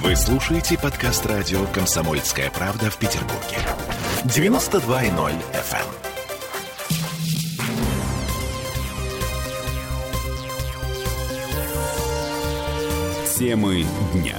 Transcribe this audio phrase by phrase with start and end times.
[0.00, 3.58] Вы слушаете подкаст радио «Комсомольская правда» в Петербурге.
[4.24, 5.86] 92.0 FM.
[13.38, 13.84] Темы
[14.14, 14.36] дня.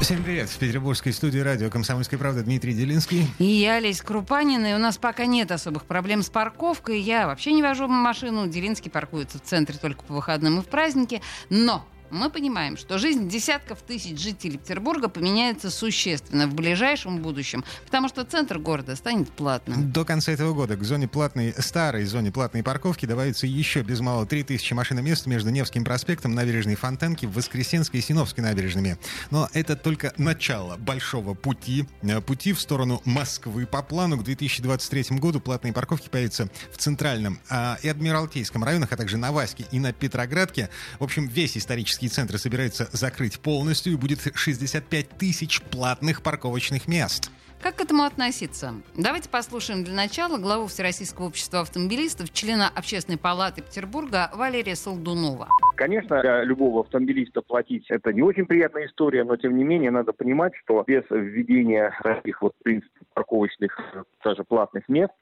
[0.00, 0.48] Всем привет!
[0.48, 3.28] В петербургской студии радио «Комсомольская правда» Дмитрий Делинский.
[3.38, 4.72] И я, Олесь Крупанина.
[4.72, 7.00] И у нас пока нет особых проблем с парковкой.
[7.00, 8.48] Я вообще не вожу машину.
[8.48, 11.22] Делинский паркуется в центре только по выходным и в праздники.
[11.50, 18.08] Но мы понимаем, что жизнь десятков тысяч жителей Петербурга поменяется существенно в ближайшем будущем, потому
[18.08, 19.90] что центр города станет платным.
[19.90, 24.26] До конца этого года к зоне платной, старой зоне платной парковки добавится еще без малого
[24.26, 28.98] 3000 машиномест между Невским проспектом, набережной Фонтанки, Воскресенской и Синовской набережными.
[29.30, 33.66] Но это только начало большого пути, э, пути в сторону Москвы.
[33.66, 38.96] По плану к 2023 году платные парковки появятся в Центральном а, и Адмиралтейском районах, а
[38.96, 40.70] также на Ваське и на Петроградке.
[40.98, 46.88] В общем, весь исторический Туристические центры собираются закрыть полностью и будет 65 тысяч платных парковочных
[46.88, 47.30] мест.
[47.60, 48.74] Как к этому относиться?
[48.96, 55.48] Давайте послушаем для начала главу Всероссийского общества автомобилистов, члена Общественной палаты Петербурга Валерия Солдунова.
[55.80, 60.12] Конечно, для любого автомобилиста платить это не очень приятная история, но тем не менее надо
[60.12, 63.80] понимать, что без введения таких вот принципов парковочных,
[64.22, 65.14] даже платных мест,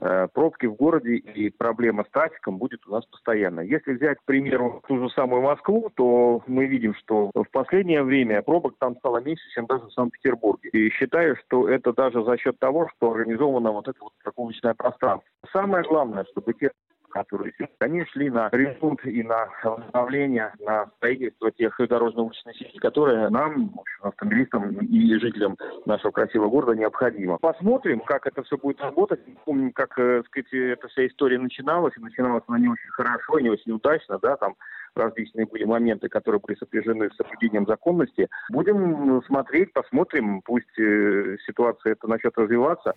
[0.00, 3.60] Э, пробки в городе и проблема с трафиком будет у нас постоянно.
[3.60, 8.42] Если взять, к примеру, ту же самую Москву, то мы видим, что в последнее время
[8.42, 10.70] пробок там стало меньше, чем даже в Санкт-Петербурге.
[10.70, 15.28] И считаю, что это даже за счет того, что организовано вот это вот парковочное пространство.
[15.52, 16.70] Самое главное, чтобы те
[17.14, 23.70] которые они шли на ремонт и на восстановление, на строительство тех дорожно-уличной сети, которые нам,
[24.00, 25.56] в автомобилистам и жителям
[25.86, 27.38] нашего красивого города необходимо.
[27.38, 29.20] Посмотрим, как это все будет работать.
[29.44, 33.50] Помним, как, э, сказать, эта вся история начиналась, и начиналась она не очень хорошо, не
[33.50, 34.56] очень удачно, да, там
[34.96, 38.28] различные были моменты, которые были сопряжены с соблюдением законности.
[38.50, 42.94] Будем смотреть, посмотрим, пусть э, ситуация это начнет развиваться.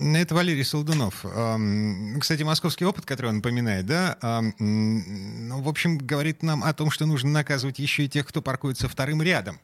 [0.00, 1.24] Это Валерий Солдунов.
[2.20, 4.16] Кстати, московский опыт, который он упоминает, да,
[4.58, 8.88] ну, в общем, говорит нам о том, что нужно наказывать еще и тех, кто паркуется
[8.88, 9.58] вторым рядом.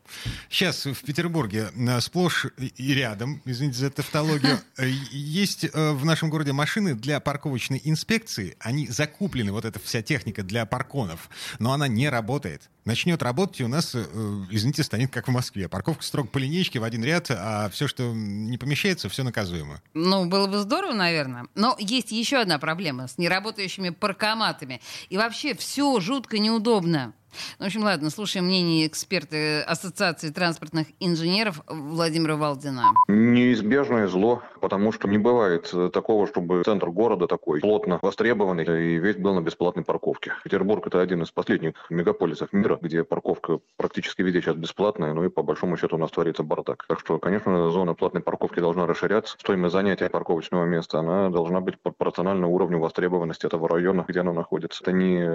[0.51, 6.53] Сейчас в Петербурге э, сплошь и рядом, извините за тавтологию, э, есть в нашем городе
[6.53, 8.57] машины для парковочной инспекции.
[8.61, 11.31] Они закуплены, вот эта вся техника для парконов
[11.67, 12.71] но она не работает.
[12.85, 14.05] Начнет работать, и у нас, э,
[14.51, 15.69] извините, станет как в Москве.
[15.69, 19.83] Парковка строго по линейке в один ряд, а все, что не помещается, все наказуемо.
[19.93, 21.47] Ну, было бы здорово, наверное.
[21.57, 24.81] Но есть еще одна проблема с неработающими паркоматами.
[25.09, 27.15] И вообще все жутко неудобно.
[27.59, 32.93] Ну, в общем, ладно, слушаем мнение эксперта Ассоциации транспортных инженеров Владимира Валдина.
[33.09, 39.17] Неизбежное зло, потому что не бывает такого, чтобы центр города такой плотно востребованный и весь
[39.17, 40.33] был на бесплатной парковке.
[40.45, 45.29] Петербург— это один из последних мегаполисов мира, где парковка практически везде сейчас бесплатная, ну и
[45.29, 46.85] по большому счету у нас творится бардак.
[46.89, 49.37] Так что, конечно, зона платной парковки должна расширяться.
[49.39, 54.83] Стоимость занятия парковочного места, она должна быть пропорциональна уровню востребованности этого района, где она находится.
[54.83, 55.27] Это не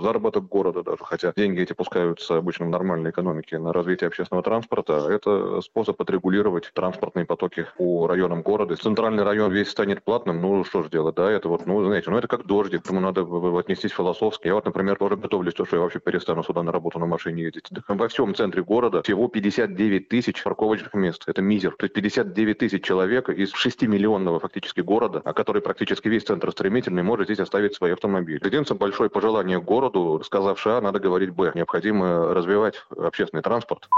[0.00, 5.08] заработок города даже, хотя деньги эти пускаются обычно в нормальной экономике на развитие общественного транспорта.
[5.10, 8.76] Это способ отрегулировать транспортные потоки по районам города.
[8.76, 12.16] Центральный район весь станет платным, ну что же делать, да, это вот, ну, знаете, ну
[12.16, 13.22] это как дождик, к этому надо
[13.58, 14.46] отнестись философски.
[14.46, 17.42] Я вот, например, тоже готовлюсь, то, что я вообще перестану сюда на работу на машине
[17.42, 17.68] ездить.
[17.88, 21.24] Во всем центре города всего 59 тысяч парковочных мест.
[21.26, 21.74] Это мизер.
[21.78, 27.02] То есть 59 тысяч человек из 6-миллионного фактически города, а который практически весь центр стремительный,
[27.02, 28.40] может здесь оставить свои автомобили.
[28.44, 31.52] Единственное большое пожелание городу, сказавши А, надо говорить Б.
[31.54, 33.88] Необходимо развивать общественный транспорт.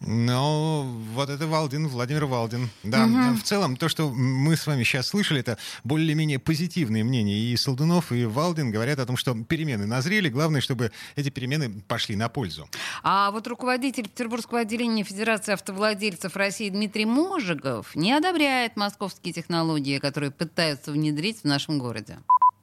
[0.00, 0.82] Ну,
[1.14, 2.68] вот это Валдин, Владимир Валдин.
[2.82, 3.38] Да, угу.
[3.38, 7.38] в целом, то, что мы с вами сейчас слышали, это более-менее позитивные мнения.
[7.38, 10.28] И Солдунов, и Валдин говорят о том, что перемены назрели.
[10.28, 12.68] Главное, чтобы эти перемены пошли на пользу.
[13.02, 20.30] А вот руководитель Петербургского отделения Федерации автовладельцев России Дмитрий Можигов не одобряет московские технологии, которые
[20.30, 22.18] пытаются внедрить в нашем городе.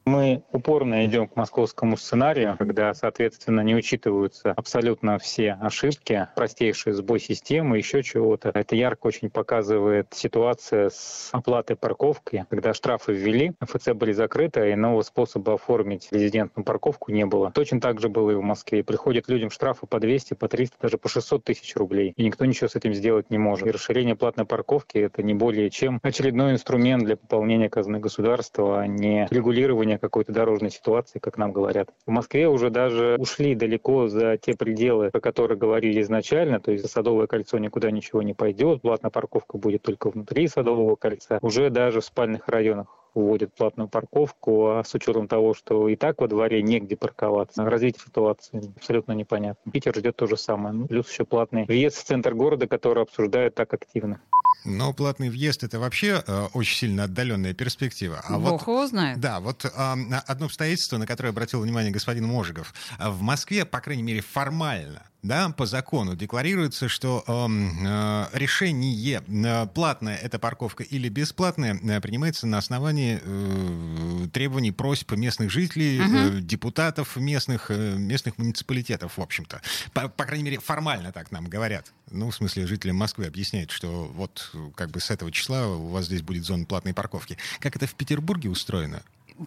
[0.06, 7.22] Мы упорно идем к московскому сценарию, когда, соответственно, не учитываются абсолютно все ошибки, простейший сбой
[7.22, 8.52] системы, еще чего-то.
[8.54, 14.74] Это ярко очень показывает ситуация с оплатой парковки, когда штрафы ввели, ФЦ были закрыты, а
[14.74, 17.52] иного способа оформить резидентную парковку не было.
[17.52, 18.84] Точно так же было и в Москве.
[18.84, 22.14] Приходят людям штрафы по 200, по 300, даже по 600 тысяч рублей.
[22.18, 23.68] И никто ничего с этим сделать не может.
[23.68, 28.88] И расширение платной парковки— это не более чем очередной инструмент для пополнения казны государства, а
[28.88, 31.90] не регулирование улучшения какой-то дорожной ситуации, как нам говорят.
[32.06, 36.84] В Москве уже даже ушли далеко за те пределы, о которых говорили изначально, то есть
[36.84, 41.40] за Садовое кольцо никуда ничего не пойдет, платная парковка будет только внутри Садового кольца.
[41.42, 46.20] Уже даже в спальных районах вводят платную парковку, а с учетом того, что и так
[46.22, 49.72] во дворе негде парковаться, развитие ситуации абсолютно непонятно.
[49.72, 50.74] Питер ждет то же самое.
[50.74, 54.22] Ну, плюс еще платный въезд в центр города, который обсуждают так активно.
[54.66, 58.22] Но платный въезд это вообще э, очень сильно отдаленная перспектива.
[58.24, 59.20] А Бог вот, его знает.
[59.20, 62.74] Да, вот э, одно обстоятельство, на которое обратил внимание господин Можигов.
[63.00, 69.68] В Москве, по крайней мере, формально да, по закону декларируется, что эм, э, решение э,
[69.68, 76.38] платная эта парковка или бесплатная э, принимается на основании э, требований, просьб местных жителей, угу.
[76.38, 79.62] э, депутатов местных, э, местных муниципалитетов, в общем-то.
[79.94, 81.94] По, по крайней мере, формально так нам говорят.
[82.12, 86.06] Ну, в смысле, жителям Москвы объясняют, что вот как бы с этого числа у вас
[86.06, 87.38] здесь будет зона платной парковки.
[87.60, 89.02] Как это в Петербурге устроено?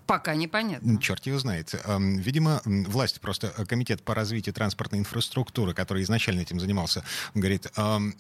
[0.07, 1.01] Пока непонятно.
[1.01, 1.75] Черт его знает.
[1.87, 7.05] Видимо, власть, просто э, комитет по развитию транспортной инфраструктуры, который изначально этим занимался,
[7.35, 7.67] говорит,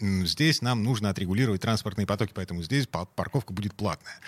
[0.00, 4.20] здесь нам нужно отрегулировать транспортные потоки, поэтому здесь парковка будет платная.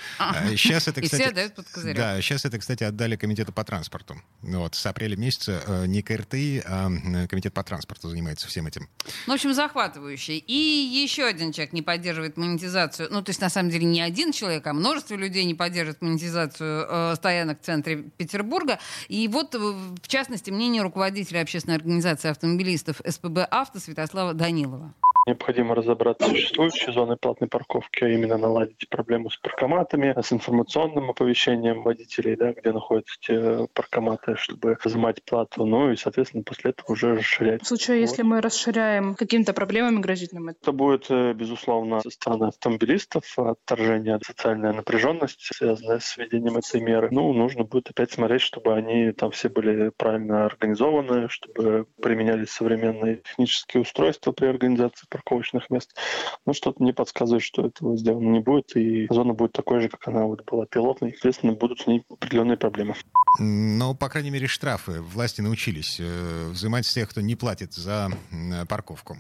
[0.51, 1.23] Сейчас это, кстати...
[1.23, 1.97] И все дают под козырек.
[1.97, 4.21] Да, сейчас это, кстати, отдали комитету по транспорту.
[4.43, 6.91] Вот, с апреля месяца не КРТИ, а
[7.29, 8.89] комитет по транспорту занимается всем этим.
[9.27, 10.39] Ну, в общем, захватывающий.
[10.39, 13.09] И еще один человек не поддерживает монетизацию.
[13.11, 16.87] Ну, то есть, на самом деле, не один человек, а множество людей не поддерживает монетизацию
[16.89, 18.79] э, стоянок в центре Петербурга.
[19.09, 24.95] И вот, э, в частности, мнение руководителя общественной организации автомобилистов СПБ «Авто» Святослава Данилова.
[25.29, 31.11] Необходимо разобраться с существующей зоной платной парковки, а именно наладить проблему с паркоматами, с информационным
[31.11, 36.93] оповещением водителей, да, где находятся те паркоматы, чтобы взимать плату, ну и, соответственно, после этого
[36.93, 37.63] уже расширять.
[37.63, 38.09] В случае, вот.
[38.09, 40.59] если мы расширяем, какими-то проблемами грозит нам это?
[40.63, 47.09] Это будет, э, безусловно, со стороны автомобилистов отторжение, социальная напряженность, связанная с введением этой меры.
[47.11, 53.17] Ну, нужно будет опять смотреть, чтобы они там все были правильно организованы, чтобы применялись современные
[53.17, 55.95] технические устройства при организации парковочных мест.
[56.47, 60.07] Но что-то не подсказывает, что этого сделано не будет, и зона будет такой же, как
[60.09, 61.11] она вот была пилотной.
[61.13, 62.95] Естественно, будут с ней определенные проблемы.
[63.39, 68.11] Но, по крайней мере, штрафы власти научились э, взимать с тех, кто не платит за
[68.31, 69.17] э, парковку.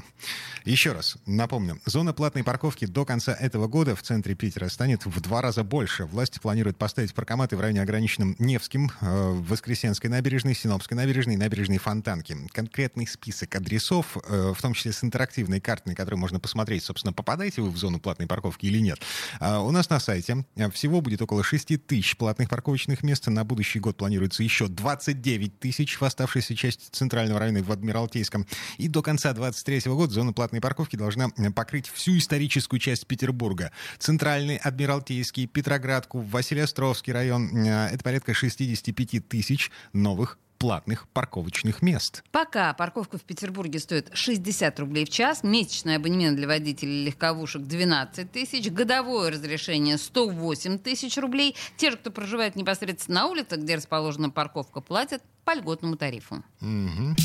[0.64, 5.20] Еще раз напомню, зона платной парковки до конца этого года в центре Питера станет в
[5.20, 6.04] два раза больше.
[6.04, 11.78] Власти планируют поставить паркоматы в районе ограниченном Невским, э, Воскресенской набережной, Синопской набережной и набережной
[11.78, 12.36] Фонтанки.
[12.52, 17.62] Конкретный список адресов, в том числе с интерактивной картой, на которой можно посмотреть, собственно, попадаете
[17.62, 19.00] вы в зону платной парковки или нет,
[19.40, 20.44] у нас на сайте.
[20.72, 23.26] Всего будет около 6 тысяч платных парковочных мест.
[23.28, 24.07] На будущий год планируется
[24.42, 28.46] еще 29 тысяч в оставшейся части центрального района в Адмиралтейском.
[28.76, 33.72] И до конца 2023 года зона платной парковки должна покрыть всю историческую часть Петербурга.
[33.98, 37.50] Центральный, Адмиралтейский, Петроградку, Василиостровский район.
[37.56, 42.22] Э, это порядка 65 тысяч новых платных парковочных мест.
[42.32, 48.30] Пока парковка в Петербурге стоит 60 рублей в час, месячный абонемент для водителей легковушек 12
[48.30, 51.56] тысяч, годовое разрешение 108 тысяч рублей.
[51.76, 56.42] Те же, кто проживает непосредственно на улице, где расположена парковка, платят по льготному тарифу.
[56.60, 57.16] Угу.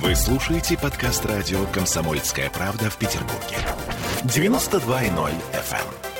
[0.00, 3.58] Вы слушаете подкаст радио «Комсомольская правда» в Петербурге.
[4.24, 6.13] 92.0 FM.